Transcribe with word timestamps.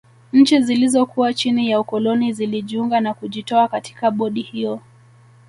Nchi 0.33 0.61
zilizokuwa 0.61 1.33
chini 1.33 1.69
ya 1.71 1.79
ukoloni 1.79 2.33
zilijiunga 2.33 2.99
na 2.99 3.13
kujitoa 3.13 3.67
katika 3.67 4.11
bodi 4.11 4.41
hiyo 4.41 4.79